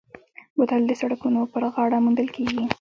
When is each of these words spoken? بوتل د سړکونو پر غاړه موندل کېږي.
بوتل 0.57 0.81
د 0.87 0.91
سړکونو 1.01 1.39
پر 1.51 1.63
غاړه 1.73 1.97
موندل 2.03 2.27
کېږي. 2.35 2.63